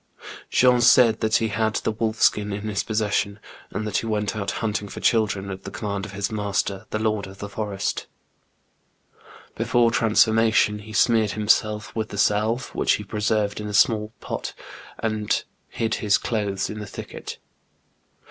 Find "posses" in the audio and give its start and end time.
2.83-3.13